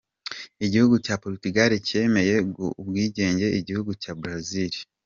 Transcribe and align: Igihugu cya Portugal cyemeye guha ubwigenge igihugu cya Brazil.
Igihugu 0.65 0.95
cya 1.05 1.15
Portugal 1.23 1.71
cyemeye 1.87 2.33
guha 2.53 2.71
ubwigenge 2.81 3.45
igihugu 3.59 3.91
cya 4.01 4.13
Brazil. 4.21 4.73